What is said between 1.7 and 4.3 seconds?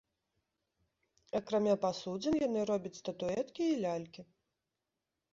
пасудзін яны робяць статуэткі і лялькі.